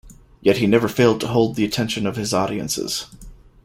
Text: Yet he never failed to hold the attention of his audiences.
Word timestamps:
Yet 0.41 0.57
he 0.57 0.65
never 0.65 0.87
failed 0.87 1.21
to 1.21 1.27
hold 1.27 1.55
the 1.55 1.63
attention 1.63 2.07
of 2.07 2.15
his 2.15 2.33
audiences. 2.33 3.05